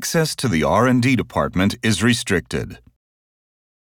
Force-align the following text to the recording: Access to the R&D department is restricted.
Access 0.00 0.34
to 0.36 0.48
the 0.48 0.64
R&D 0.64 1.14
department 1.14 1.76
is 1.82 2.02
restricted. 2.02 2.78